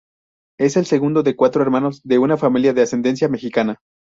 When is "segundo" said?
0.87-1.21